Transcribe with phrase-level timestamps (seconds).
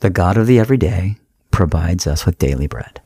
[0.00, 1.16] The God of the everyday
[1.50, 3.00] provides us with daily bread.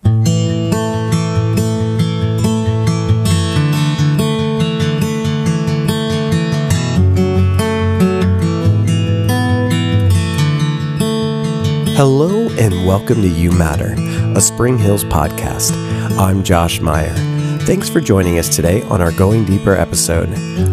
[11.96, 13.94] Hello and welcome to You Matter,
[14.36, 15.72] a Spring Hills podcast.
[16.18, 17.41] I'm Josh Meyer.
[17.64, 20.28] Thanks for joining us today on our Going Deeper episode.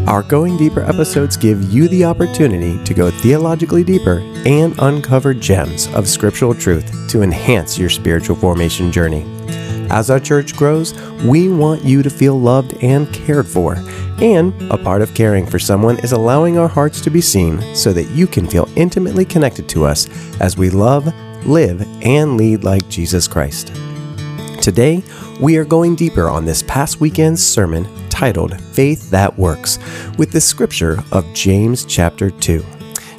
[0.09, 5.87] Our Going Deeper episodes give you the opportunity to go theologically deeper and uncover gems
[5.93, 9.23] of scriptural truth to enhance your spiritual formation journey.
[9.91, 13.75] As our church grows, we want you to feel loved and cared for.
[14.19, 17.93] And a part of caring for someone is allowing our hearts to be seen so
[17.93, 20.09] that you can feel intimately connected to us
[20.41, 21.05] as we love,
[21.45, 23.71] live, and lead like Jesus Christ.
[24.61, 25.01] Today,
[25.39, 29.79] we are going deeper on this past weekend's sermon titled Faith That Works
[30.17, 32.63] with the scripture of James chapter 2.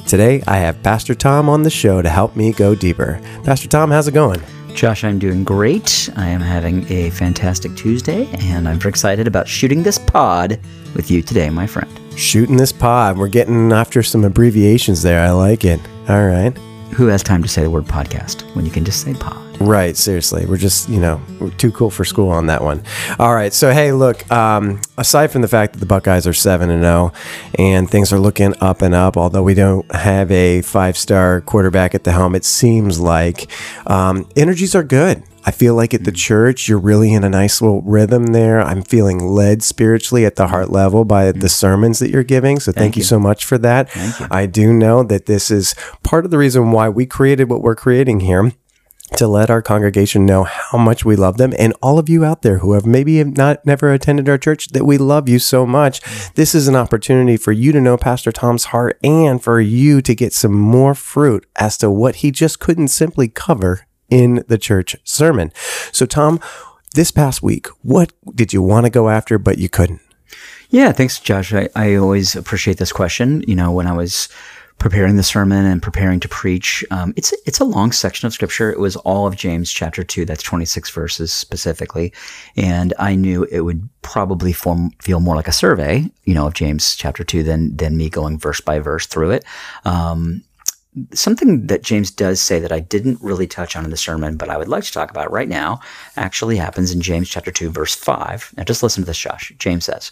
[0.07, 3.19] Today, I have Pastor Tom on the show to help me go deeper.
[3.43, 4.39] Pastor Tom, how's it going?
[4.75, 6.11] Josh, I'm doing great.
[6.15, 10.59] I am having a fantastic Tuesday, and I'm very excited about shooting this pod
[10.95, 11.89] with you today, my friend.
[12.15, 13.17] Shooting this pod.
[13.17, 15.25] We're getting after some abbreviations there.
[15.25, 15.79] I like it.
[16.07, 16.55] All right.
[16.93, 19.51] Who has time to say the word podcast when you can just say pod?
[19.61, 20.45] Right, seriously.
[20.45, 22.83] We're just, you know, we're too cool for school on that one.
[23.19, 23.53] All right.
[23.53, 27.13] So, hey, look, um, aside from the fact that the Buckeyes are 7 and 0
[27.59, 31.93] and things are looking up and up, although we don't have a five star quarterback
[31.93, 33.47] at the helm, it seems like
[33.85, 35.23] um, energies are good.
[35.43, 36.17] I feel like at the mm.
[36.17, 38.61] church, you're really in a nice little rhythm there.
[38.61, 41.49] I'm feeling led spiritually at the heart level by the mm.
[41.49, 42.59] sermons that you're giving.
[42.59, 43.01] So thank, Thank you.
[43.01, 43.05] you.
[43.05, 43.89] so much for that.
[44.31, 47.75] I do know that this is part of the reason why we created what we're
[47.75, 48.51] creating here
[49.17, 52.41] to let our congregation know how much we love them and all of you out
[52.43, 55.65] there who have maybe have not never attended our church that we love you so
[55.65, 56.33] much mm.
[56.35, 60.15] this is an opportunity for you to know pastor tom's heart and for you to
[60.15, 64.95] get some more fruit as to what he just couldn't simply cover in the church
[65.03, 65.51] sermon
[65.91, 66.39] so tom
[66.93, 70.01] this past week what did you want to go after but you couldn't
[70.69, 71.53] Yeah, thanks, Josh.
[71.53, 73.43] I, I always appreciate this question.
[73.45, 74.29] You know, when I was
[74.77, 78.71] preparing the sermon and preparing to preach, um, it's it's a long section of scripture.
[78.71, 80.23] It was all of James chapter two.
[80.25, 82.13] That's twenty six verses specifically,
[82.55, 86.53] and I knew it would probably form feel more like a survey, you know, of
[86.53, 89.43] James chapter two than than me going verse by verse through it.
[89.83, 90.43] Um,
[91.13, 94.49] something that James does say that I didn't really touch on in the sermon, but
[94.49, 95.79] I would like to talk about right now,
[96.17, 98.53] actually happens in James chapter 2, verse 5.
[98.57, 99.53] Now just listen to this, Josh.
[99.57, 100.11] James says,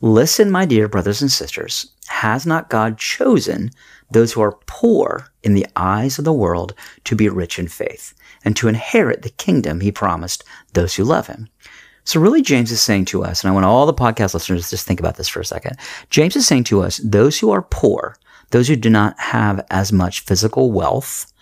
[0.00, 3.70] Listen, my dear brothers and sisters, has not God chosen
[4.10, 6.74] those who are poor in the eyes of the world
[7.04, 8.14] to be rich in faith
[8.44, 11.48] and to inherit the kingdom he promised those who love him?
[12.04, 14.70] So really, James is saying to us, and I want all the podcast listeners to
[14.70, 15.76] just think about this for a second.
[16.10, 18.16] James is saying to us, those who are poor,
[18.50, 21.32] those who do not have as much physical wealth,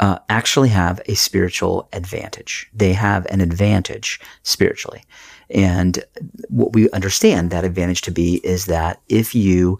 [0.00, 2.68] uh, actually have a spiritual advantage.
[2.74, 5.04] They have an advantage spiritually.
[5.50, 6.02] And
[6.48, 9.78] what we understand that advantage to be is that if you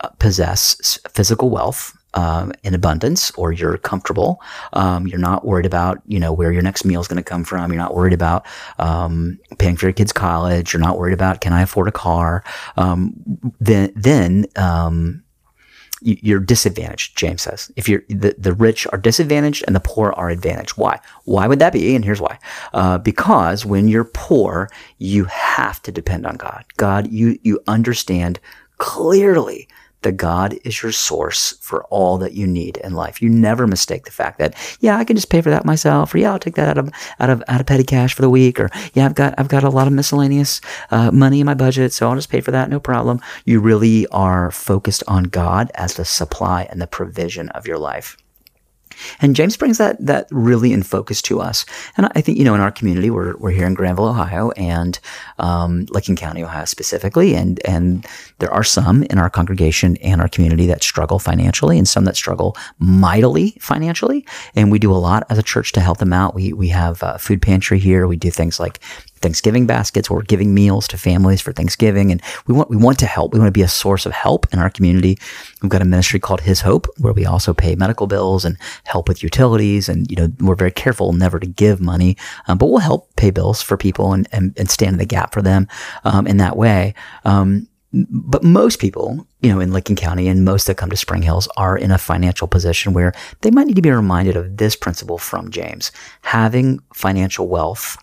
[0.00, 4.40] uh, possess physical wealth, um, in abundance, or you're comfortable.
[4.72, 7.42] Um, you're not worried about, you know, where your next meal is going to come
[7.44, 7.72] from.
[7.72, 8.46] You're not worried about
[8.78, 10.72] um, paying for your kids' college.
[10.72, 12.44] You're not worried about can I afford a car.
[12.76, 13.14] Um,
[13.60, 15.23] then, then um,
[16.04, 17.16] you're disadvantaged.
[17.16, 20.72] James says if you're the, the rich are disadvantaged and the poor are advantaged.
[20.72, 21.00] Why?
[21.24, 21.96] Why would that be?
[21.96, 22.38] And here's why.
[22.72, 26.64] Uh, because when you're poor, you have to depend on God.
[26.76, 28.38] God, you you understand
[28.78, 29.68] clearly
[30.04, 33.20] that God is your source for all that you need in life.
[33.20, 36.18] You never mistake the fact that, yeah, I can just pay for that myself, or
[36.18, 38.60] yeah, I'll take that out of out of out of petty cash for the week,
[38.60, 40.60] or yeah, I've got I've got a lot of miscellaneous
[40.90, 43.20] uh, money in my budget, so I'll just pay for that, no problem.
[43.44, 48.16] You really are focused on God as the supply and the provision of your life.
[49.20, 51.64] And James brings that that really in focus to us.
[51.96, 54.98] And I think you know in our community, we're we're here in Granville, Ohio, and
[55.38, 58.06] um, Licking County, Ohio specifically, and and
[58.38, 62.16] there are some in our congregation and our community that struggle financially, and some that
[62.16, 64.26] struggle mightily financially.
[64.54, 66.34] And we do a lot as a church to help them out.
[66.34, 68.06] We we have a food pantry here.
[68.06, 68.80] We do things like
[69.16, 70.10] Thanksgiving baskets.
[70.10, 73.32] We're giving meals to families for Thanksgiving, and we want we want to help.
[73.32, 75.18] We want to be a source of help in our community.
[75.62, 79.08] We've got a ministry called His Hope, where we also pay medical bills and help
[79.08, 79.88] with utilities.
[79.88, 82.16] And you know, we're very careful never to give money,
[82.48, 85.32] um, but we'll help pay bills for people and and, and stand in the gap
[85.32, 85.68] for them
[86.04, 86.94] um, in that way.
[87.24, 87.68] Um,
[88.10, 91.46] but most people, you know, in Licking County and most that come to Spring Hills
[91.56, 93.12] are in a financial position where
[93.42, 95.92] they might need to be reminded of this principle from James.
[96.22, 97.96] Having financial wealth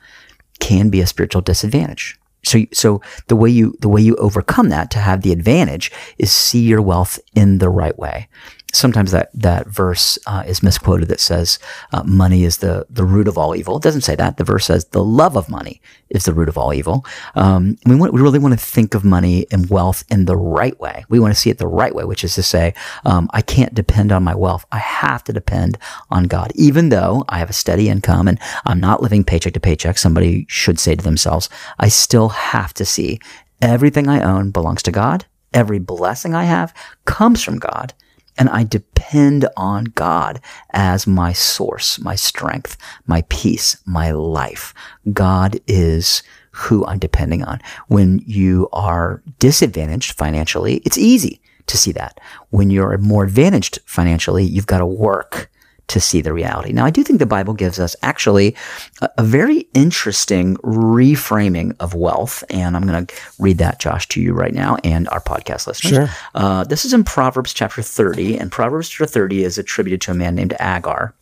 [0.72, 2.18] can be a spiritual disadvantage.
[2.44, 6.32] So, so the way you the way you overcome that to have the advantage is
[6.32, 8.30] see your wealth in the right way.
[8.74, 11.60] Sometimes that that verse uh, is misquoted that says
[11.94, 13.78] uh, money is the the root of all evil.
[13.78, 14.38] It doesn't say that.
[14.38, 17.06] The verse says the love of money is the root of all evil.
[17.36, 20.78] Um, we want, we really want to think of money and wealth in the right
[20.80, 21.06] way.
[21.10, 22.74] We want to see it the right way, which is to say,
[23.06, 24.66] um, I can't depend on my wealth.
[24.72, 25.78] I have to depend
[26.10, 29.60] on God, even though I have a steady income and I'm not living paycheck to
[29.60, 29.98] paycheck.
[29.98, 33.20] Somebody should say to themselves, I still have to see
[33.62, 35.26] everything I own belongs to God.
[35.54, 36.74] Every blessing I have
[37.06, 37.94] comes from God
[38.42, 40.42] and I depend on God
[40.72, 44.74] as my source, my strength, my peace, my life.
[45.14, 47.62] God is who I'm depending on.
[47.88, 52.20] When you are disadvantaged financially, it's easy to see that.
[52.50, 55.52] When you're more advantaged financially, you've got to work
[55.92, 56.72] to see the reality.
[56.72, 58.56] Now, I do think the Bible gives us actually
[59.02, 62.44] a, a very interesting reframing of wealth.
[62.50, 65.94] And I'm going to read that, Josh, to you right now and our podcast listeners.
[65.94, 66.10] Sure.
[66.34, 70.16] Uh, this is in Proverbs chapter 30, and Proverbs chapter 30 is attributed to a
[70.16, 71.14] man named Agur.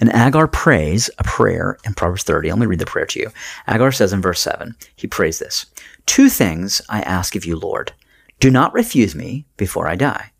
[0.00, 2.50] And Agur prays a prayer in Proverbs 30.
[2.50, 3.30] Let me read the prayer to you.
[3.66, 5.66] Agur says in verse 7, he prays this
[6.06, 7.92] Two things I ask of you, Lord.
[8.40, 10.30] Do not refuse me before I die.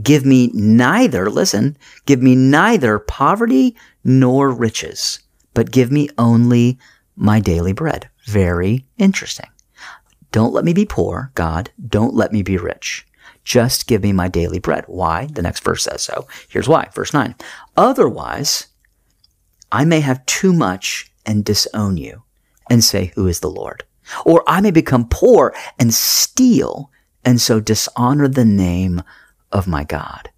[0.00, 5.20] Give me neither, listen, give me neither poverty nor riches,
[5.52, 6.78] but give me only
[7.14, 8.08] my daily bread.
[8.26, 9.48] Very interesting.
[10.30, 11.70] Don't let me be poor, God.
[11.86, 13.06] Don't let me be rich.
[13.44, 14.84] Just give me my daily bread.
[14.86, 15.26] Why?
[15.26, 16.26] The next verse says so.
[16.48, 16.88] Here's why.
[16.94, 17.34] Verse 9.
[17.76, 18.68] Otherwise,
[19.70, 22.22] I may have too much and disown you
[22.70, 23.84] and say, Who is the Lord?
[24.24, 26.90] Or I may become poor and steal
[27.24, 29.02] and so dishonor the name
[29.52, 30.30] of my God.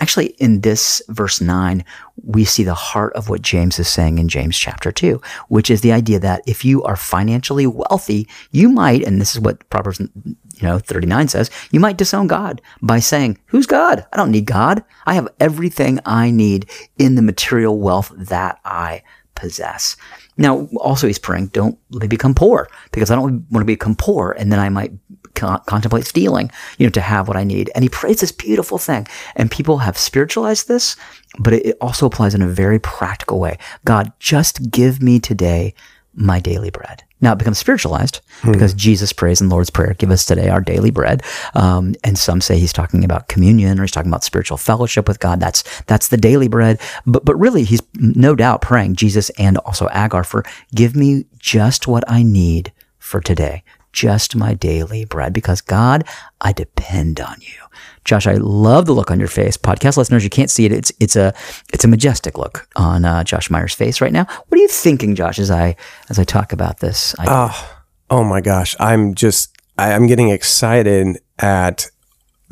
[0.00, 1.84] Actually, in this verse 9,
[2.24, 5.82] we see the heart of what James is saying in James chapter 2, which is
[5.82, 10.00] the idea that if you are financially wealthy, you might, and this is what Proverbs
[10.00, 14.06] you know 39 says, you might disown God by saying, Who's God?
[14.12, 14.82] I don't need God.
[15.04, 19.02] I have everything I need in the material wealth that I
[19.34, 19.96] possess.
[20.36, 23.94] Now, also he's praying, don't let me become poor because I don't want to become
[23.94, 24.92] poor and then I might
[25.34, 27.70] contemplate stealing, you know, to have what I need.
[27.74, 29.06] And he prays this beautiful thing.
[29.36, 30.96] And people have spiritualized this,
[31.38, 33.58] but it also applies in a very practical way.
[33.84, 35.74] God, just give me today
[36.14, 37.04] my daily bread.
[37.22, 38.52] Now it becomes spiritualized hmm.
[38.52, 41.22] because Jesus prays in Lord's Prayer, give us today our daily bread.
[41.54, 45.20] Um, and some say he's talking about communion or he's talking about spiritual fellowship with
[45.20, 45.40] God.
[45.40, 46.80] That's, that's the daily bread.
[47.06, 51.88] But, but really he's no doubt praying Jesus and also Agur for give me just
[51.88, 56.04] what I need for today just my daily bread because God,
[56.40, 57.62] I depend on you.
[58.04, 59.56] Josh, I love the look on your face.
[59.56, 60.72] Podcast listeners, you can't see it.
[60.72, 61.32] It's it's a
[61.72, 64.24] it's a majestic look on uh, Josh Meyer's face right now.
[64.24, 65.76] What are you thinking, Josh, as I
[66.08, 67.14] as I talk about this?
[67.18, 71.90] I, oh, oh my gosh, I'm just I, I'm getting excited at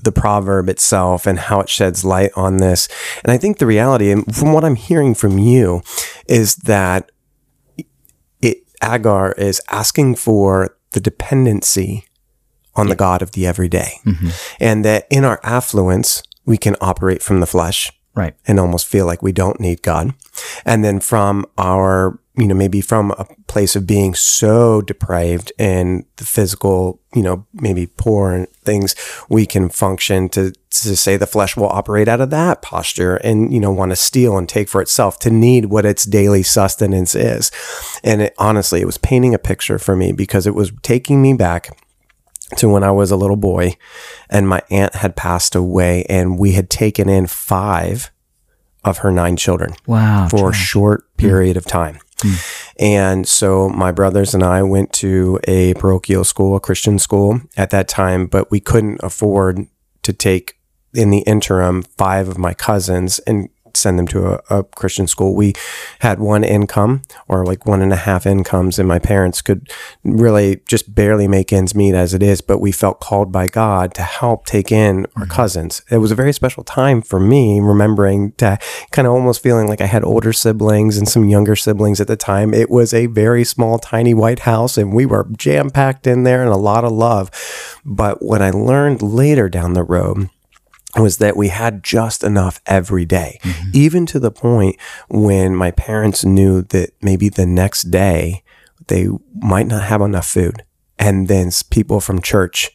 [0.02, 2.88] the proverb itself and how it sheds light on this.
[3.22, 5.82] And I think the reality, and from what I'm hearing from you,
[6.26, 7.10] is that
[8.40, 12.04] it Agur is asking for the dependency
[12.76, 12.92] on yeah.
[12.92, 13.94] the God of the everyday.
[14.04, 14.28] Mm-hmm.
[14.60, 17.92] And that in our affluence, we can operate from the flesh.
[18.14, 18.34] Right.
[18.46, 20.14] And almost feel like we don't need God.
[20.64, 26.04] And then from our you know, maybe from a place of being so deprived and
[26.16, 28.94] the physical, you know, maybe poor and things,
[29.28, 33.52] we can function to, to say the flesh will operate out of that posture and,
[33.52, 37.16] you know, want to steal and take for itself to need what its daily sustenance
[37.16, 37.50] is.
[38.04, 41.34] And it, honestly, it was painting a picture for me because it was taking me
[41.34, 41.76] back
[42.56, 43.76] to when I was a little boy
[44.28, 48.12] and my aunt had passed away and we had taken in five
[48.84, 49.74] of her nine children.
[49.86, 50.28] Wow.
[50.28, 51.58] For a short period mm.
[51.58, 51.98] of time.
[52.78, 57.70] And so my brothers and I went to a parochial school, a Christian school at
[57.70, 59.66] that time, but we couldn't afford
[60.02, 60.58] to take
[60.94, 63.48] in the interim five of my cousins and
[63.80, 65.34] send them to a, a, Christian school.
[65.34, 65.54] We
[66.00, 69.70] had one income or like one and a half incomes, and my parents could
[70.04, 72.40] really just barely make ends meet as it is.
[72.40, 75.30] But we felt called by God to help take in our mm-hmm.
[75.30, 75.82] cousins.
[75.90, 78.58] It was a very special time for me, remembering to
[78.90, 82.16] kind of almost feeling like I had older siblings and some younger siblings at the
[82.16, 82.54] time.
[82.54, 86.42] It was a very small, tiny white house, and we were jam packed in there
[86.42, 87.30] and a lot of love.
[87.84, 90.28] But what I learned later down the road,
[90.96, 93.70] was that we had just enough every day, mm-hmm.
[93.72, 94.76] even to the point
[95.08, 98.42] when my parents knew that maybe the next day
[98.88, 100.64] they might not have enough food.
[100.98, 102.70] And then people from church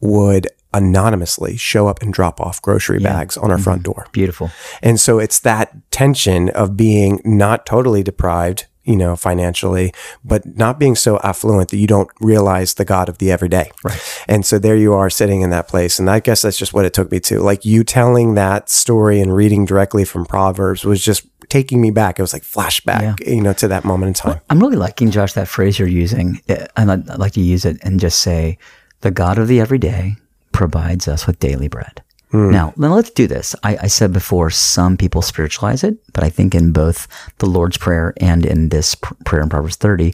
[0.00, 3.12] would anonymously show up and drop off grocery yeah.
[3.12, 3.64] bags on our mm-hmm.
[3.64, 4.06] front door.
[4.12, 4.50] Beautiful.
[4.82, 9.92] And so it's that tension of being not totally deprived you know, financially,
[10.24, 13.70] but not being so affluent that you don't realize the God of the everyday.
[13.82, 14.24] Right.
[14.28, 15.98] And so there you are sitting in that place.
[15.98, 17.40] And I guess that's just what it took me to.
[17.40, 22.18] Like you telling that story and reading directly from Proverbs was just taking me back.
[22.18, 24.40] It was like flashback, you know, to that moment in time.
[24.50, 26.40] I'm really liking, Josh, that phrase you're using.
[26.48, 28.58] Uh, I'd I'd like to use it and just say,
[29.00, 30.16] the God of the everyday
[30.52, 32.02] provides us with daily bread.
[32.34, 32.50] Hmm.
[32.50, 33.54] Now, now let's do this.
[33.62, 37.06] I, I said before, some people spiritualize it, but I think in both
[37.38, 40.12] the Lord's Prayer and in this pr- prayer in Proverbs 30,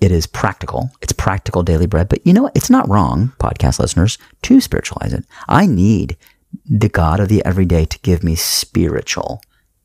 [0.00, 0.90] it is practical.
[1.00, 2.08] It's practical daily bread.
[2.08, 2.56] But you know what?
[2.56, 5.24] It's not wrong, podcast listeners, to spiritualize it.
[5.48, 6.16] I need
[6.68, 9.40] the God of the everyday to give me spiritual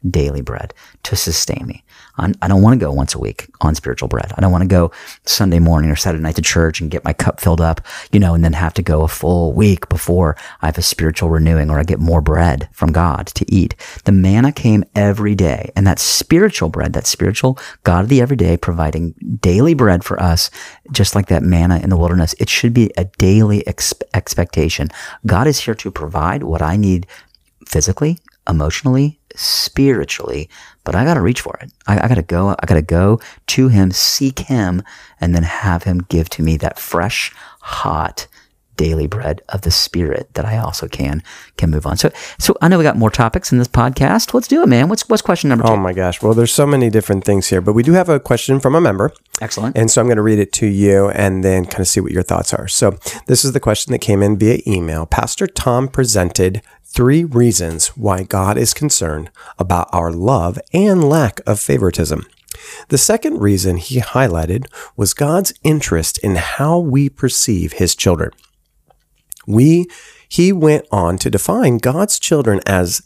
[0.09, 0.73] daily bread
[1.03, 1.84] to sustain me.
[2.17, 4.31] I'm, I don't want to go once a week on spiritual bread.
[4.35, 4.91] I don't want to go
[5.25, 7.81] Sunday morning or Saturday night to church and get my cup filled up,
[8.11, 11.29] you know, and then have to go a full week before I have a spiritual
[11.29, 13.75] renewing or I get more bread from God to eat.
[14.05, 18.57] The manna came every day and that spiritual bread, that spiritual God of the everyday
[18.57, 20.49] providing daily bread for us,
[20.91, 22.35] just like that manna in the wilderness.
[22.39, 24.89] It should be a daily ex- expectation.
[25.25, 27.07] God is here to provide what I need
[27.65, 30.49] physically, emotionally, spiritually,
[30.83, 31.71] but I got to reach for it.
[31.87, 34.83] I, I got to go, I got to go to him, seek him,
[35.19, 38.27] and then have him give to me that fresh, hot,
[38.77, 41.23] daily bread of the spirit that I also can
[41.57, 41.97] can move on.
[41.97, 44.33] So so I know we got more topics in this podcast.
[44.33, 44.89] Let's do it, man.
[44.89, 45.73] What's what's question number two?
[45.73, 46.21] Oh my gosh.
[46.21, 48.81] Well, there's so many different things here, but we do have a question from a
[48.81, 49.11] member.
[49.41, 49.77] Excellent.
[49.77, 52.11] And so I'm going to read it to you and then kind of see what
[52.11, 52.67] your thoughts are.
[52.67, 55.05] So this is the question that came in via email.
[55.05, 59.29] Pastor Tom presented three reasons why God is concerned
[59.59, 62.25] about our love and lack of favoritism.
[62.87, 68.31] The second reason he highlighted was God's interest in how we perceive his children.
[69.45, 69.87] We,
[70.27, 73.01] he went on to define God's children as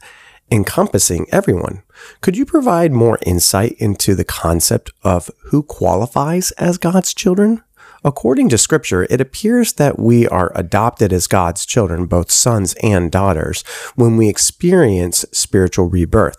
[0.51, 1.83] encompassing everyone.
[2.21, 7.63] Could you provide more insight into the concept of who qualifies as God's children?
[8.03, 13.11] According to scripture, it appears that we are adopted as God's children, both sons and
[13.11, 13.61] daughters,
[13.95, 16.37] when we experience spiritual rebirth.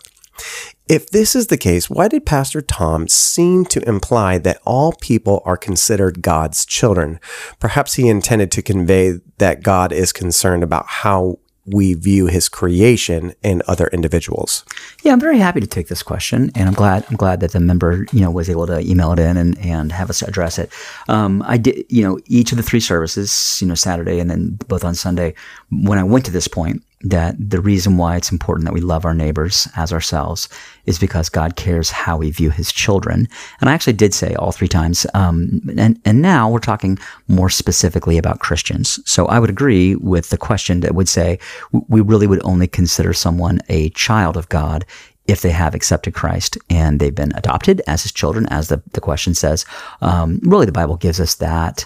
[0.91, 5.41] If this is the case, why did Pastor Tom seem to imply that all people
[5.45, 7.17] are considered God's children?
[7.61, 13.33] Perhaps he intended to convey that God is concerned about how we view his creation
[13.41, 14.65] and other individuals.
[15.01, 17.61] Yeah, I'm very happy to take this question, and I'm glad I'm glad that the
[17.61, 20.73] member you know was able to email it in and, and have us address it.
[21.07, 24.57] Um, I did you know each of the three services, you know Saturday and then
[24.67, 25.35] both on Sunday.
[25.69, 29.05] When I went to this point, that the reason why it's important that we love
[29.05, 30.47] our neighbors as ourselves
[30.85, 33.27] is because God cares how we view His children.
[33.59, 35.05] And I actually did say all three times.
[35.13, 38.99] Um, and and now we're talking more specifically about Christians.
[39.09, 41.39] So I would agree with the question that would say
[41.87, 44.85] we really would only consider someone a child of God
[45.27, 49.01] if they have accepted Christ and they've been adopted as his children, as the, the
[49.01, 49.65] question says.
[50.01, 51.85] Um, really, the Bible gives us that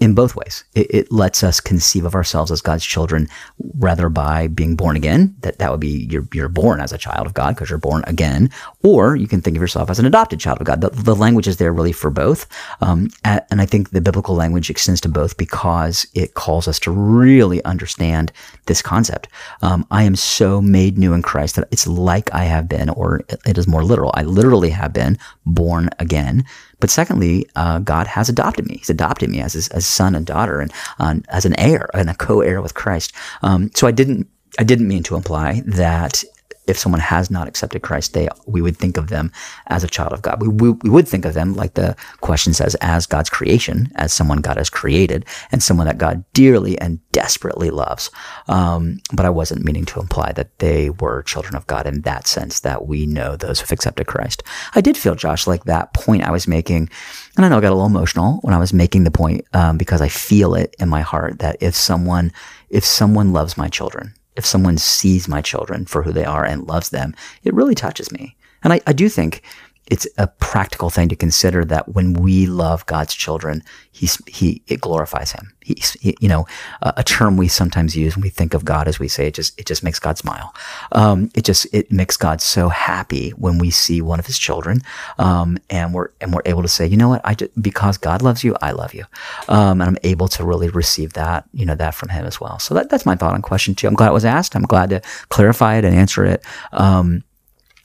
[0.00, 0.64] in both ways.
[0.74, 3.28] It, it, lets us conceive of ourselves as God's children,
[3.76, 5.36] rather by being born again.
[5.40, 8.02] That that would be you're you're born as a child of God because you're born
[8.06, 8.50] again,
[8.82, 10.80] or you can think of yourself as an adopted child of God.
[10.80, 12.46] The, the language is there really for both,
[12.80, 16.90] um, and I think the biblical language extends to both because it calls us to
[16.90, 18.32] really understand
[18.66, 19.28] this concept.
[19.60, 23.20] Um, I am so made new in Christ that it's like I have been, or
[23.46, 24.12] it is more literal.
[24.14, 26.44] I literally have been born again.
[26.80, 28.78] But secondly, uh, God has adopted me.
[28.78, 32.10] He's adopted me as his, as son and daughter, and uh, as an heir and
[32.10, 33.12] a co-heir with Christ.
[33.42, 36.24] Um, so I didn't I didn't mean to imply that
[36.66, 39.32] if someone has not accepted Christ, they we would think of them
[39.66, 40.40] as a child of God.
[40.40, 44.12] We, we, we, would think of them, like the question says, as God's creation, as
[44.12, 48.10] someone God has created, and someone that God dearly and desperately loves.
[48.48, 52.26] Um, but I wasn't meaning to imply that they were children of God in that
[52.26, 54.42] sense, that we know those who've accepted Christ.
[54.74, 56.88] I did feel, Josh, like that point I was making,
[57.36, 59.76] and I know I got a little emotional when I was making the point um,
[59.76, 62.32] because I feel it in my heart that if someone,
[62.68, 66.66] if someone loves my children, if someone sees my children for who they are and
[66.66, 68.34] loves them, it really touches me.
[68.64, 69.42] And I, I do think
[69.90, 74.80] it's a practical thing to consider that when we love God's children, he's, he, it
[74.80, 75.52] glorifies him.
[75.62, 76.46] He's, he, you know,
[76.80, 79.34] a, a, term we sometimes use when we think of God, as we say, it
[79.34, 80.54] just, it just makes God smile.
[80.92, 84.80] Um, it just, it makes God so happy when we see one of his children.
[85.18, 87.20] Um, and we're, and we're able to say, you know what?
[87.24, 89.04] I just, because God loves you, I love you.
[89.48, 92.60] Um, and I'm able to really receive that, you know, that from him as well.
[92.60, 93.88] So that, that's my thought on question two.
[93.88, 94.54] I'm glad it was asked.
[94.54, 96.44] I'm glad to clarify it and answer it.
[96.72, 97.24] Um,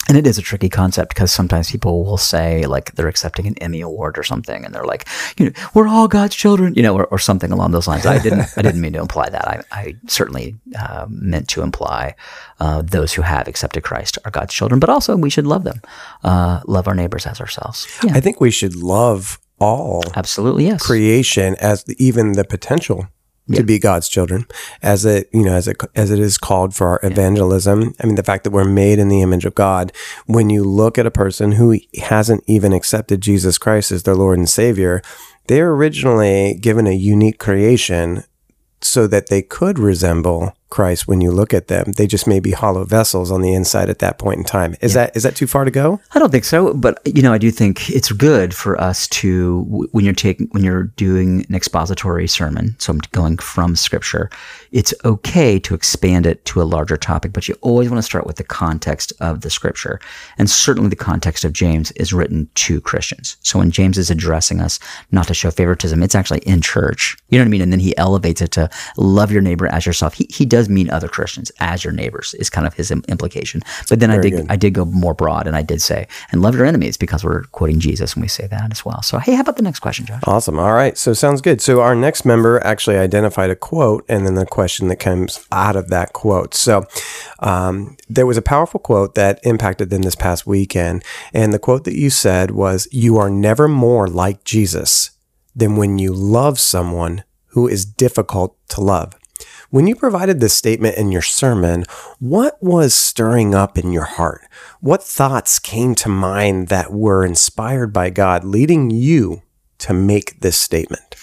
[0.07, 3.57] and it is a tricky concept because sometimes people will say like they're accepting an
[3.59, 5.07] Emmy award or something, and they're like,
[5.37, 8.05] you know, we're all God's children, you know, or, or something along those lines.
[8.05, 9.47] I didn't, I didn't mean to imply that.
[9.47, 12.15] I, I certainly uh, meant to imply
[12.59, 15.81] uh, those who have accepted Christ are God's children, but also we should love them,
[16.23, 17.87] uh, love our neighbors as ourselves.
[18.03, 18.13] Yeah.
[18.15, 23.07] I think we should love all absolutely yes creation as the, even the potential
[23.53, 24.45] to be God's children,
[24.81, 27.93] as it you know as it as it is called for our evangelism.
[28.01, 29.91] I mean, the fact that we're made in the image of God.
[30.25, 34.37] When you look at a person who hasn't even accepted Jesus Christ as their Lord
[34.37, 35.01] and Savior,
[35.47, 38.23] they're originally given a unique creation
[38.81, 41.91] so that they could resemble Christ when you look at them.
[41.93, 44.75] They just may be hollow vessels on the inside at that point in time.
[44.81, 45.05] Is yeah.
[45.05, 46.01] that is that too far to go?
[46.13, 49.61] I don't think so, but you know, I do think it's good for us to
[49.91, 54.29] when you're taking when you're doing an expository sermon, so I'm going from scripture,
[54.71, 58.25] it's okay to expand it to a larger topic, but you always want to start
[58.25, 59.99] with the context of the scripture.
[60.37, 63.37] And certainly the context of James is written to Christians.
[63.41, 64.79] So when James is addressing us
[65.11, 67.17] not to show favoritism, it's actually in church.
[67.29, 67.61] You know what I mean?
[67.61, 70.15] And then he elevates it to love your neighbor as yourself.
[70.15, 73.61] He he does does mean other Christians as your neighbors is kind of his implication.
[73.89, 74.45] But then Very I did good.
[74.51, 77.43] I did go more broad and I did say and love your enemies because we're
[77.59, 79.01] quoting Jesus when we say that as well.
[79.01, 80.21] So hey, how about the next question, Josh?
[80.25, 80.57] Awesome.
[80.57, 80.97] All right.
[80.97, 81.61] So sounds good.
[81.61, 85.75] So our next member actually identified a quote and then the question that comes out
[85.75, 86.53] of that quote.
[86.53, 86.85] So
[87.39, 91.83] um, there was a powerful quote that impacted them this past weekend, and the quote
[91.83, 95.11] that you said was, "You are never more like Jesus."
[95.57, 97.23] Than when you love someone
[97.55, 99.15] who is difficult to love.
[99.71, 101.85] When you provided this statement in your sermon,
[102.19, 104.41] what was stirring up in your heart?
[104.79, 109.41] What thoughts came to mind that were inspired by God, leading you
[109.79, 111.15] to make this statement?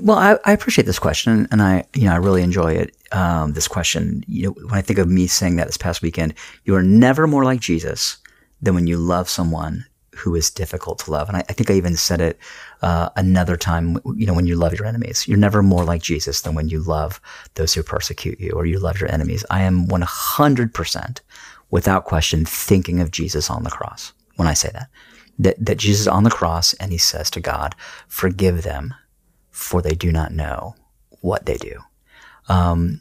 [0.00, 2.96] Well, I, I appreciate this question, and I, you know, I really enjoy it.
[3.12, 6.34] Um, this question, you know, when I think of me saying that this past weekend,
[6.64, 8.18] you are never more like Jesus
[8.62, 9.84] than when you love someone
[10.16, 11.28] who is difficult to love.
[11.28, 12.38] And I, I think I even said it
[12.82, 15.26] uh, another time, you know, when you love your enemies.
[15.26, 17.20] You're never more like Jesus than when you love
[17.54, 19.44] those who persecute you or you love your enemies.
[19.50, 21.20] I am 100%
[21.70, 24.88] without question thinking of Jesus on the cross when I say that.
[25.38, 27.74] That, that Jesus is on the cross and he says to God,
[28.06, 28.94] forgive them
[29.50, 30.76] for they do not know
[31.20, 31.80] what they do.
[32.48, 33.00] Um,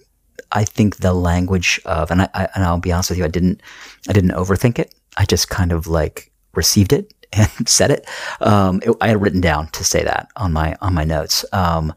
[0.52, 3.30] I think the language of, and I, I, and I'll be honest with you, I
[3.30, 3.62] didn't,
[4.08, 4.96] I didn't overthink it.
[5.18, 8.08] I just kind of like received it and said it.
[8.42, 8.96] Um, it.
[9.02, 11.46] I had written down to say that on my on my notes.
[11.52, 11.94] Um,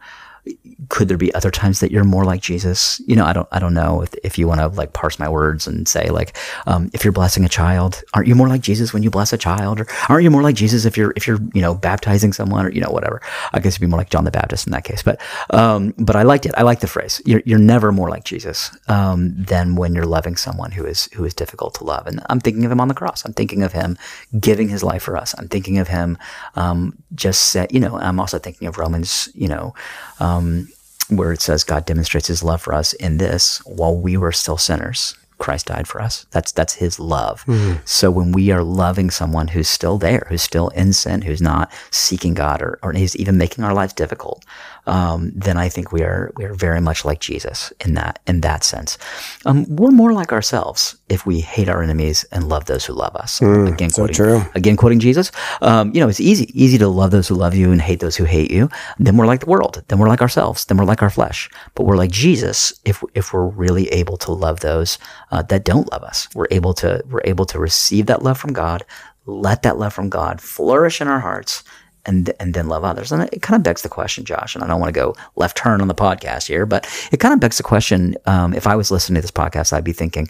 [0.88, 3.00] could there be other times that you're more like Jesus?
[3.06, 5.28] You know, I don't, I don't know if, if you want to like parse my
[5.28, 8.92] words and say like, um, if you're blessing a child, aren't you more like Jesus
[8.92, 11.38] when you bless a child, or aren't you more like Jesus if you're if you're
[11.54, 13.20] you know baptizing someone, or you know whatever?
[13.52, 15.02] I guess you'd be more like John the Baptist in that case.
[15.02, 16.54] But um, but I liked it.
[16.56, 17.20] I like the phrase.
[17.24, 21.24] You're you're never more like Jesus um, than when you're loving someone who is who
[21.24, 22.06] is difficult to love.
[22.06, 23.24] And I'm thinking of him on the cross.
[23.24, 23.98] I'm thinking of him
[24.38, 25.34] giving his life for us.
[25.38, 26.18] I'm thinking of him
[26.54, 27.56] um, just.
[27.70, 29.28] You know, I'm also thinking of Romans.
[29.34, 29.74] You know.
[30.20, 30.68] Um, Um,
[31.08, 34.56] where it says God demonstrates his love for us in this while we were still
[34.56, 35.16] sinners.
[35.38, 36.26] Christ died for us.
[36.30, 37.44] That's that's his love.
[37.44, 37.80] Mm-hmm.
[37.84, 41.70] So when we are loving someone who's still there, who's still in sin, who's not
[41.90, 44.44] seeking God or, or is even making our lives difficult,
[44.86, 48.40] um, then I think we are we are very much like Jesus in that in
[48.42, 48.98] that sense.
[49.44, 53.14] Um, we're more like ourselves if we hate our enemies and love those who love
[53.16, 53.40] us.
[53.40, 54.42] Mm, again, so quoting, true.
[54.54, 55.32] Again, quoting Jesus.
[55.60, 58.16] Um, you know, it's easy easy to love those who love you and hate those
[58.16, 58.70] who hate you.
[58.98, 59.82] Then we're like the world.
[59.88, 60.64] Then we're like ourselves.
[60.64, 61.50] Then we're like our flesh.
[61.74, 64.98] But we're like Jesus if if we're really able to love those
[65.30, 66.28] uh, that don't love us.
[66.34, 68.84] We're able to we're able to receive that love from God.
[69.26, 71.64] Let that love from God flourish in our hearts
[72.06, 73.12] and and then love others.
[73.12, 74.54] And it kind of begs the question, Josh.
[74.54, 77.34] And I don't want to go left turn on the podcast here, but it kind
[77.34, 78.16] of begs the question.
[78.26, 80.28] Um, if I was listening to this podcast, I'd be thinking,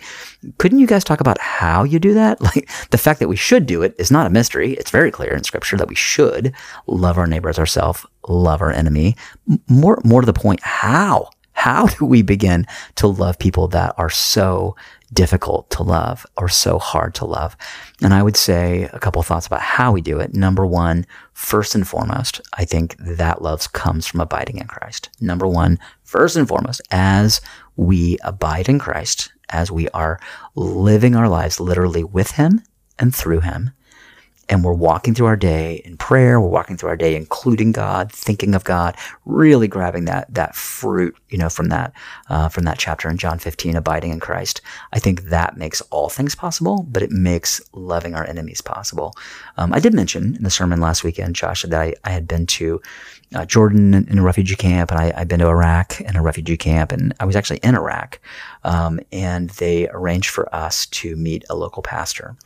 [0.59, 2.41] couldn't you guys talk about how you do that?
[2.47, 4.75] Like the fact that we should do it is not a mystery.
[4.75, 6.55] It's very clear in Scripture that we should
[6.87, 9.17] love our neighbor as ourselves, love our enemy.
[9.69, 12.67] More more to the point, how how do we begin
[12.97, 14.77] to love people that are so
[15.13, 17.57] difficult to love or so hard to love?
[18.03, 20.35] And I would say a couple thoughts about how we do it.
[20.35, 25.09] Number one, first and foremost, I think that love comes from abiding in Christ.
[25.19, 27.41] Number one, first and foremost, as
[27.75, 30.21] we abide in Christ, as we are
[30.57, 32.63] living our lives literally with Him
[32.99, 33.71] and through Him,
[34.49, 36.41] and we're walking through our day in prayer.
[36.41, 41.17] We're walking through our day, including God, thinking of God, really grabbing that that fruit,
[41.29, 41.93] you know, from that
[42.29, 44.61] uh, from that chapter in John 15, abiding in Christ.
[44.93, 49.15] I think that makes all things possible, but it makes loving our enemies possible.
[49.57, 52.47] Um, I did mention in the sermon last weekend, Josh, that I, I had been
[52.47, 52.81] to
[53.35, 56.93] uh, Jordan in a refugee camp, and I've been to Iraq in a refugee camp,
[56.93, 58.21] and I was actually in Iraq,
[58.63, 62.37] um, and they arranged for us to meet a local pastor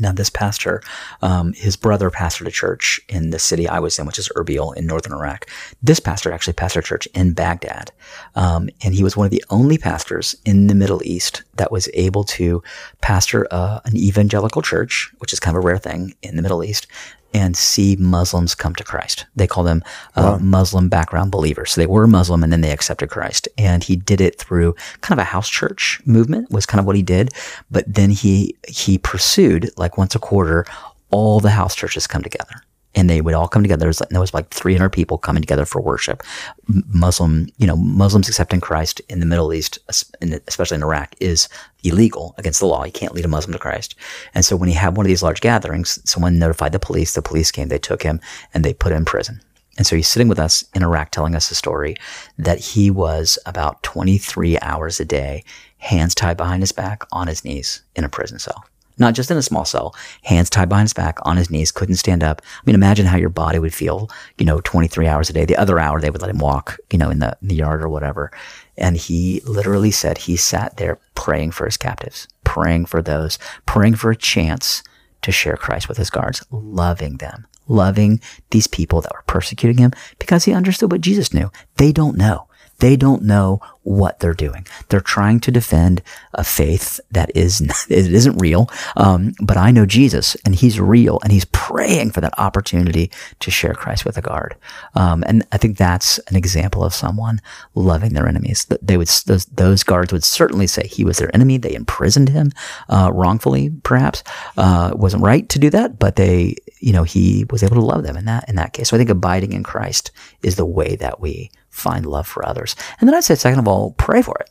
[0.00, 0.82] Now, this pastor,
[1.22, 4.76] um, his brother pastored a church in the city I was in, which is Erbil
[4.76, 5.46] in northern Iraq.
[5.82, 7.90] This pastor actually pastored a church in Baghdad.
[8.36, 11.88] Um, and he was one of the only pastors in the Middle East that was
[11.94, 12.62] able to
[13.00, 16.62] pastor uh, an evangelical church, which is kind of a rare thing in the Middle
[16.62, 16.86] East,
[17.34, 19.26] and see Muslims come to Christ.
[19.36, 19.82] They call them
[20.16, 20.38] uh, wow.
[20.38, 21.72] Muslim background believers.
[21.72, 23.48] So they were Muslim and then they accepted Christ.
[23.58, 26.96] And he did it through kind of a house church movement was kind of what
[26.96, 27.30] he did.
[27.70, 30.64] But then he he pursued like once a quarter
[31.10, 32.62] all the house churches come together
[32.94, 33.80] and they would all come together.
[33.80, 36.22] There was, there was like 300 people coming together for worship.
[36.66, 39.78] Muslim, you know, Muslims accepting Christ in the Middle East,
[40.22, 41.48] especially in Iraq, is
[41.84, 42.84] illegal against the law.
[42.84, 43.94] You can't lead a Muslim to Christ.
[44.34, 47.14] And so when he had one of these large gatherings, someone notified the police.
[47.14, 48.20] The police came, they took him,
[48.54, 49.40] and they put him in prison.
[49.76, 51.94] And so he's sitting with us in Iraq telling us a story
[52.36, 55.44] that he was about 23 hours a day,
[55.76, 58.64] hands tied behind his back on his knees in a prison cell
[58.98, 61.96] not just in a small cell, hands tied behind his back, on his knees, couldn't
[61.96, 62.42] stand up.
[62.44, 65.44] I mean, imagine how your body would feel, you know, 23 hours a day.
[65.44, 67.82] The other hour, they would let him walk, you know, in the, in the yard
[67.82, 68.30] or whatever.
[68.76, 73.96] And he literally said he sat there praying for his captives, praying for those, praying
[73.96, 74.82] for a chance
[75.22, 79.92] to share Christ with his guards, loving them, loving these people that were persecuting him
[80.18, 81.50] because he understood what Jesus knew.
[81.76, 82.48] They don't know.
[82.78, 84.66] They don't know what they're doing.
[84.88, 86.02] They're trying to defend
[86.34, 88.70] a faith that is it isn't real.
[88.96, 93.50] Um, but I know Jesus, and He's real, and He's praying for that opportunity to
[93.50, 94.56] share Christ with a guard.
[94.94, 97.40] Um, and I think that's an example of someone
[97.74, 98.66] loving their enemies.
[98.82, 101.56] They would those, those guards would certainly say he was their enemy.
[101.56, 102.52] They imprisoned him
[102.90, 104.22] uh, wrongfully, perhaps.
[104.56, 108.02] Uh, wasn't right to do that, but they, you know, he was able to love
[108.02, 108.90] them in that in that case.
[108.90, 110.10] So I think abiding in Christ
[110.42, 112.74] is the way that we find love for others.
[112.98, 114.50] And then I'd say, second of all, pray for it.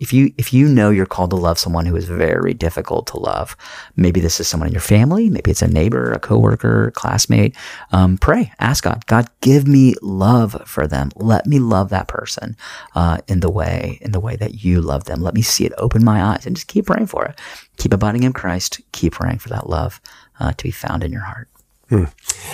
[0.00, 3.18] If you if you know you're called to love someone who is very difficult to
[3.18, 3.56] love,
[3.96, 7.54] maybe this is someone in your family, maybe it's a neighbor, a coworker, classmate.
[7.92, 11.10] Um, pray, ask God, God, give me love for them.
[11.16, 12.56] Let me love that person
[12.94, 15.20] uh, in the way in the way that you love them.
[15.20, 15.72] Let me see it.
[15.76, 17.38] Open my eyes and just keep praying for it.
[17.76, 18.80] Keep abiding in Christ.
[18.92, 20.00] Keep praying for that love
[20.40, 21.48] uh, to be found in your heart.
[21.88, 22.04] Hmm.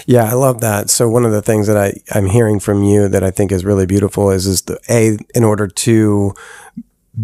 [0.07, 0.91] Yeah, I love that.
[0.91, 3.65] So one of the things that I, I'm hearing from you that I think is
[3.65, 6.35] really beautiful is is the a in order to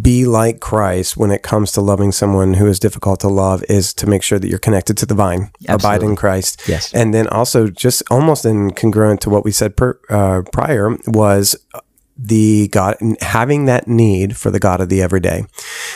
[0.01, 3.95] be like Christ when it comes to loving someone who is difficult to love is
[3.95, 5.75] to make sure that you're connected to the vine, Absolutely.
[5.75, 6.63] abide in Christ.
[6.67, 6.93] Yes.
[6.93, 11.57] And then also just almost in congruent to what we said per, uh, prior was
[12.17, 15.45] the God, having that need for the God of the everyday.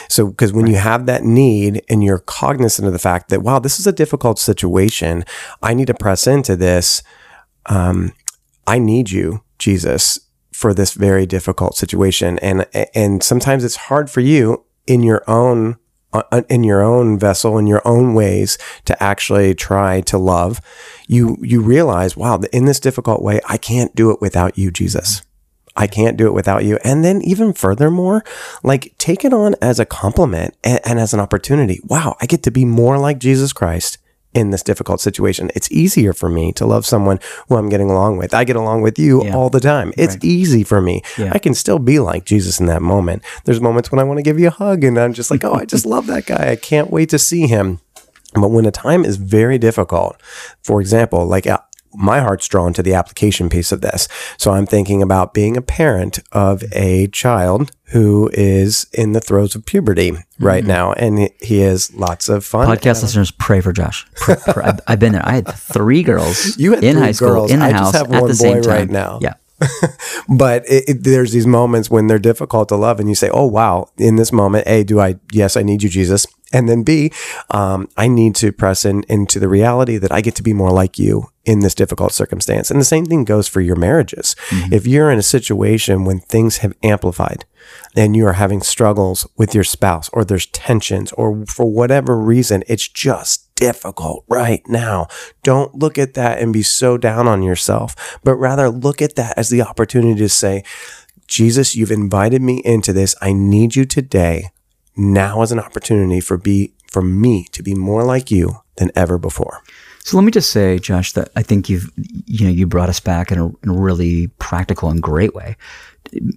[0.08, 0.72] So, because when right.
[0.72, 3.92] you have that need and you're cognizant of the fact that, wow, this is a
[3.92, 5.24] difficult situation,
[5.62, 7.02] I need to press into this.
[7.66, 8.12] Um,
[8.66, 10.20] I need you, Jesus,
[10.52, 12.38] for this very difficult situation.
[12.40, 15.76] And, and sometimes it's hard for you in your own
[16.12, 20.60] uh, in your own vessel in your own ways to actually try to love
[21.06, 25.22] you you realize wow in this difficult way i can't do it without you jesus
[25.76, 26.78] I can't do it without you.
[26.84, 28.24] And then even furthermore,
[28.62, 31.80] like take it on as a compliment and, and, as an opportunity.
[31.84, 33.98] Wow, I get to be more like Jesus Christ
[34.32, 35.50] in this difficult situation.
[35.54, 38.34] It's easier for me to love someone who I'm getting along with.
[38.34, 39.34] I get along with you yeah.
[39.34, 39.92] all the time.
[39.96, 40.24] It's right.
[40.24, 41.02] easy for me.
[41.18, 41.32] Yeah.
[41.34, 43.24] I can still be like Jesus in that moment.
[43.44, 45.54] There's moments when I want to give you a hug and I'm just like, oh,
[45.54, 46.50] I just love that guy.
[46.50, 47.80] I can't wait to see him.
[48.34, 50.20] But when a time is very difficult,
[50.62, 51.58] for example, like uh,
[51.94, 54.08] my heart's drawn to the application piece of this.
[54.36, 59.54] So I'm thinking about being a parent of a child who is in the throes
[59.54, 60.68] of puberty right mm-hmm.
[60.68, 62.68] now, and he has lots of fun.
[62.68, 64.06] Podcast listeners, pray for Josh.
[64.14, 64.64] Pray, pray.
[64.64, 65.26] I've, I've, been there.
[65.26, 67.50] I had three girls you had in high school, girls.
[67.50, 68.70] in the I house just have at one the same boy time.
[68.70, 69.18] right now.
[69.20, 69.34] Yeah.
[70.28, 73.46] but it, it, there's these moments when they're difficult to love, and you say, "Oh
[73.46, 75.16] wow!" In this moment, a do I?
[75.32, 76.26] Yes, I need you, Jesus.
[76.52, 77.12] And then B,
[77.50, 80.70] um, I need to press in into the reality that I get to be more
[80.70, 82.70] like you in this difficult circumstance.
[82.70, 84.36] And the same thing goes for your marriages.
[84.50, 84.72] Mm-hmm.
[84.72, 87.44] If you're in a situation when things have amplified
[87.96, 92.62] and you are having struggles with your spouse or there's tensions or for whatever reason,
[92.68, 95.08] it's just difficult right now.
[95.42, 99.36] Don't look at that and be so down on yourself, but rather look at that
[99.36, 100.62] as the opportunity to say,
[101.26, 103.16] Jesus, you've invited me into this.
[103.20, 104.50] I need you today.
[104.96, 109.18] Now is an opportunity for be for me to be more like you than ever
[109.18, 109.62] before.
[110.04, 111.90] So let me just say, Josh, that I think you've
[112.26, 115.56] you know you brought us back in a, in a really practical and great way.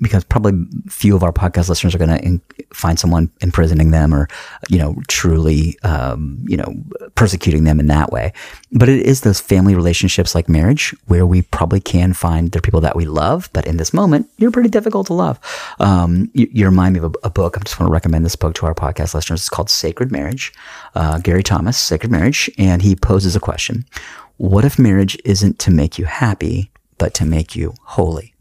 [0.01, 4.27] Because probably few of our podcast listeners are going to find someone imprisoning them or,
[4.69, 6.73] you know, truly, um, you know,
[7.15, 8.33] persecuting them in that way.
[8.71, 12.81] But it is those family relationships like marriage where we probably can find the people
[12.81, 15.39] that we love, but in this moment, you're pretty difficult to love.
[15.79, 17.57] Um, you, you, remind me of a, a, book.
[17.57, 19.41] I just want to recommend this book to our podcast listeners.
[19.41, 20.53] It's called Sacred Marriage.
[20.95, 23.85] Uh, Gary Thomas, Sacred Marriage, and he poses a question:
[24.37, 28.32] What if marriage isn't to make you happy, but to make you holy?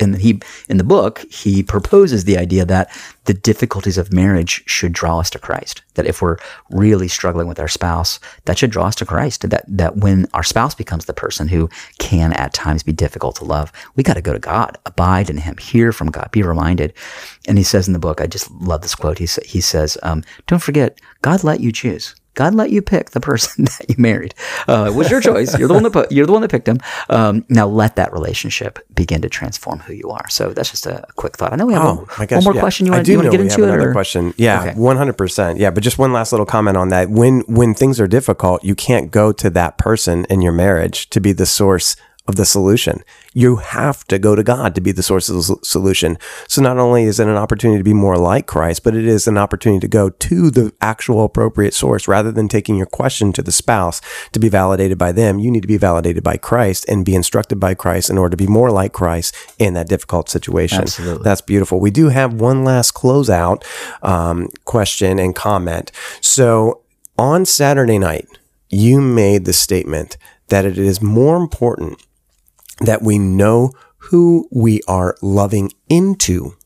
[0.00, 2.90] And he in the book he proposes the idea that
[3.24, 5.82] the difficulties of marriage should draw us to Christ.
[5.94, 6.38] That if we're
[6.70, 9.48] really struggling with our spouse, that should draw us to Christ.
[9.48, 13.44] That that when our spouse becomes the person who can at times be difficult to
[13.44, 16.92] love, we got to go to God, abide in Him, hear from God, be reminded.
[17.46, 19.18] And he says in the book, I just love this quote.
[19.18, 23.20] He he says, um, "Don't forget, God let you choose." God let you pick the
[23.20, 24.34] person that you married.
[24.66, 25.58] Uh, it was your choice.
[25.58, 26.78] You're the one that put, you're the one that picked him.
[27.10, 30.26] Um, now let that relationship begin to transform who you are.
[30.30, 31.52] So that's just a, quick thought.
[31.52, 32.60] I know we have oh, one, more yeah.
[32.60, 32.86] question.
[32.86, 33.92] You want, to get into another it?
[33.92, 34.32] question.
[34.38, 35.58] Yeah, one hundred percent.
[35.58, 37.10] Yeah, but just one last little comment on that.
[37.10, 41.20] When when things are difficult, you can't go to that person in your marriage to
[41.20, 41.94] be the source
[42.30, 43.04] of the solution.
[43.34, 46.16] You have to go to God to be the source of the solution.
[46.48, 49.28] So not only is it an opportunity to be more like Christ, but it is
[49.28, 53.42] an opportunity to go to the actual appropriate source rather than taking your question to
[53.42, 54.00] the spouse
[54.32, 55.38] to be validated by them.
[55.38, 58.36] You need to be validated by Christ and be instructed by Christ in order to
[58.36, 60.82] be more like Christ in that difficult situation.
[60.82, 61.24] Absolutely.
[61.24, 61.80] That's beautiful.
[61.80, 63.64] We do have one last closeout
[64.02, 65.92] um, question and comment.
[66.20, 66.82] So
[67.18, 68.28] on Saturday night,
[68.70, 70.16] you made the statement
[70.48, 72.00] that it is more important
[72.80, 76.56] that we know who we are loving into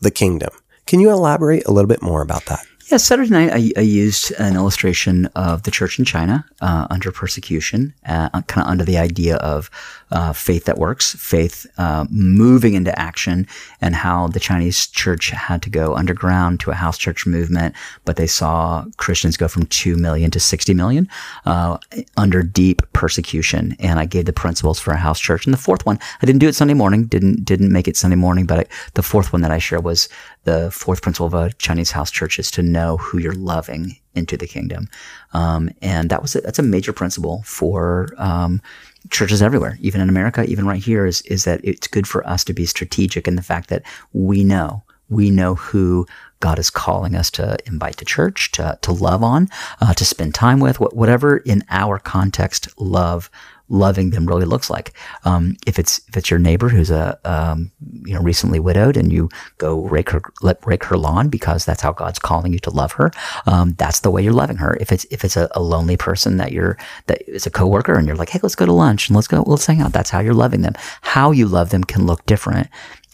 [0.00, 0.50] the kingdom.
[0.86, 2.64] Can you elaborate a little bit more about that?
[2.88, 7.10] Yeah, Saturday night I, I used an illustration of the church in China uh, under
[7.10, 9.70] persecution, uh, kind of under the idea of
[10.10, 13.46] uh, faith that works, faith uh, moving into action,
[13.80, 18.16] and how the Chinese church had to go underground to a house church movement, but
[18.16, 21.08] they saw Christians go from 2 million to 60 million
[21.46, 21.78] uh,
[22.18, 23.76] under deep persecution.
[23.78, 25.46] And I gave the principles for a house church.
[25.46, 28.16] And the fourth one, I didn't do it Sunday morning, didn't didn't make it Sunday
[28.16, 30.10] morning, but I, the fourth one that I shared was
[30.44, 34.36] the fourth principle of a Chinese house church is to know who you're loving into
[34.36, 34.88] the kingdom.
[35.32, 38.62] Um, and that was a, that's a major principle for um,
[39.10, 42.44] churches everywhere, even in America, even right here, is is that it's good for us
[42.44, 46.06] to be strategic in the fact that we know we know who
[46.40, 49.48] God is calling us to invite to church, to to love on,
[49.80, 53.30] uh, to spend time with, whatever in our context love
[53.68, 54.92] loving them really looks like.
[55.24, 57.70] Um, if it's if it's your neighbor who's a um,
[58.04, 61.80] you know recently widowed and you go rake her let rake her lawn because that's
[61.80, 63.10] how God's calling you to love her,
[63.46, 64.76] um, that's the way you're loving her.
[64.80, 68.06] If it's if it's a, a, lonely person that you're that is a coworker and
[68.06, 69.92] you're like, hey, let's go to lunch and let's go let's hang out.
[69.92, 70.74] That's how you're loving them.
[71.02, 72.68] How you love them can look different,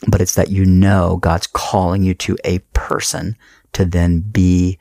[0.09, 3.37] but it's that you know God's calling you to a person
[3.73, 4.79] to then be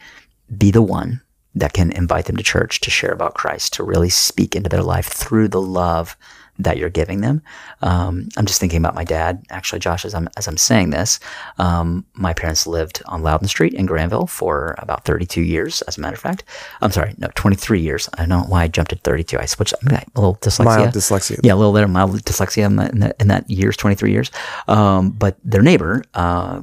[0.58, 1.22] be the one
[1.60, 4.84] that can invite them to church to share about Christ, to really speak into their
[4.84, 6.16] life through the love
[6.60, 7.42] that you're giving them.
[7.82, 9.44] Um, I'm just thinking about my dad.
[9.50, 11.20] Actually, Josh, as I'm as I'm saying this,
[11.58, 15.82] um, my parents lived on Loudon Street in Granville for about 32 years.
[15.84, 16.44] As a matter of fact,
[16.82, 18.10] I'm sorry, no, 23 years.
[18.16, 19.40] I don't know why I jumped at 32.
[19.40, 20.66] I switched a little dyslexia.
[20.66, 21.40] Mild dyslexia.
[21.44, 24.30] Yeah, a little bit of mild dyslexia in that, in that year's 23 years.
[24.68, 26.04] Um, but their neighbor.
[26.14, 26.62] Uh,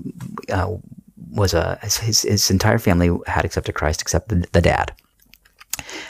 [0.52, 0.76] uh,
[1.36, 4.92] was a his, his entire family had accepted Christ except the, the dad.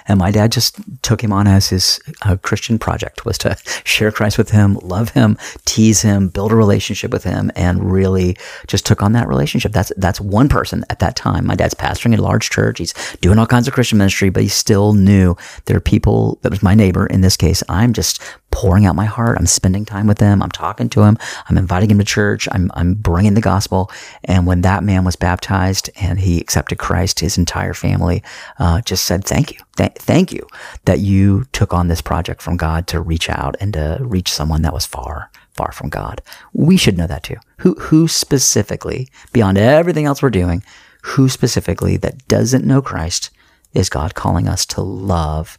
[0.09, 4.13] And my dad just took him on as his uh, Christian project was to share
[4.13, 8.37] Christ with him, love him, tease him, build a relationship with him, and really
[8.67, 9.73] just took on that relationship.
[9.73, 11.47] That's that's one person at that time.
[11.47, 12.79] My dad's pastoring a large church.
[12.79, 16.51] He's doing all kinds of Christian ministry, but he still knew there are people that
[16.51, 17.63] was my neighbor in this case.
[17.69, 18.23] I'm just
[18.57, 19.37] pouring out my heart.
[19.39, 20.43] I'm spending time with them.
[20.43, 21.19] I'm talking to him.
[21.47, 22.49] I'm inviting him to church.
[22.53, 23.91] I'm, I'm bringing the gospel.
[24.25, 28.23] And when that man was baptized and he accepted Christ, his entire family
[28.59, 29.59] uh, just said, thank you.
[29.77, 30.47] Th- thank you
[30.87, 34.63] that you took on this project from God to reach out and to reach someone
[34.63, 36.23] that was far, far from God.
[36.55, 37.37] We should know that too.
[37.59, 40.63] Who, who specifically, beyond everything else we're doing,
[41.03, 43.29] who specifically that doesn't know Christ
[43.75, 45.59] is God calling us to love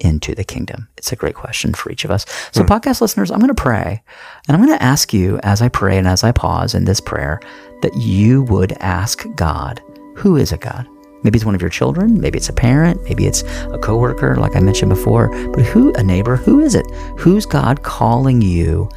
[0.00, 0.88] into the kingdom?
[0.96, 2.26] It's a great question for each of us.
[2.52, 2.66] So, mm.
[2.66, 4.02] podcast listeners, I'm going to pray
[4.48, 7.00] and I'm going to ask you as I pray and as I pause in this
[7.00, 7.40] prayer
[7.82, 9.80] that you would ask God,
[10.16, 10.86] who is a God?
[11.22, 14.56] Maybe it's one of your children, maybe it's a parent, maybe it's a coworker, like
[14.56, 16.86] I mentioned before, but who, a neighbor, who is it?
[17.18, 18.88] Who's God calling you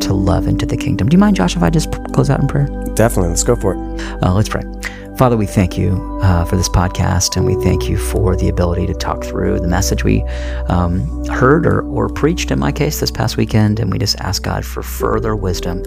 [0.00, 1.08] to love into the kingdom?
[1.08, 2.66] Do you mind, Josh, if I just close out in prayer?
[2.94, 3.30] Definitely.
[3.30, 4.22] Let's go for it.
[4.22, 4.62] Uh, let's pray.
[5.20, 8.86] Father, we thank you uh, for this podcast and we thank you for the ability
[8.86, 10.22] to talk through the message we
[10.70, 13.80] um, heard or, or preached in my case this past weekend.
[13.80, 15.84] And we just ask God for further wisdom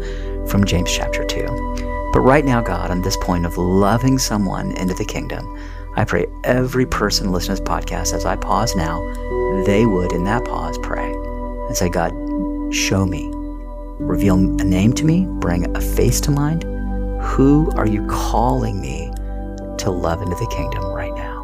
[0.47, 2.11] from James chapter 2.
[2.13, 5.59] But right now, God, on this point of loving someone into the kingdom,
[5.95, 8.99] I pray every person listening to this podcast, as I pause now,
[9.65, 12.11] they would in that pause pray and say, God,
[12.71, 13.31] show me,
[13.97, 16.65] reveal a name to me, bring a face to mind.
[17.23, 19.11] Who are you calling me
[19.79, 21.43] to love into the kingdom right now?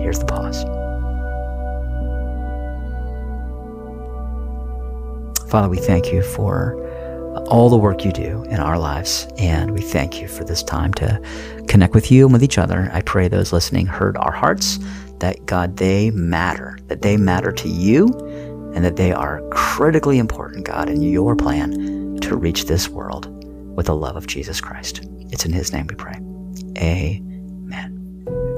[0.00, 0.62] Here's the pause.
[5.50, 6.78] Father, we thank you for
[7.48, 10.94] all the work you do in our lives, and we thank you for this time
[10.94, 11.20] to
[11.66, 12.88] connect with you and with each other.
[12.92, 14.78] I pray those listening heard our hearts,
[15.18, 18.06] that God, they matter, that they matter to you,
[18.74, 23.26] and that they are critically important, God, in your plan to reach this world
[23.76, 25.00] with the love of Jesus Christ.
[25.30, 26.18] It's in his name we pray.
[26.80, 27.29] Amen.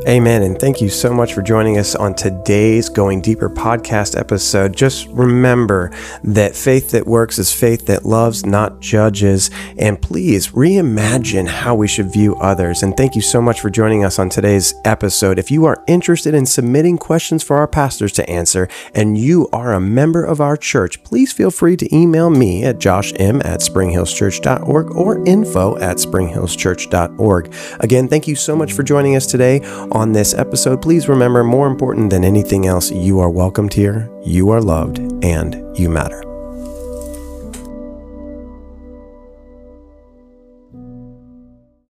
[0.09, 0.43] Amen.
[0.43, 4.75] And thank you so much for joining us on today's Going Deeper podcast episode.
[4.77, 5.93] Just remember
[6.25, 9.49] that faith that works is faith that loves, not judges.
[9.79, 12.83] And please reimagine how we should view others.
[12.83, 15.39] And thank you so much for joining us on today's episode.
[15.39, 19.73] If you are interested in submitting questions for our pastors to answer and you are
[19.73, 24.97] a member of our church, please feel free to email me at joshm at springhillschurch.org
[24.97, 27.55] or info at springhillschurch.org.
[27.79, 29.61] Again, thank you so much for joining us today
[29.93, 34.51] on this episode, please remember more important than anything else, you are welcomed here, you
[34.51, 36.32] are loved, and you matter.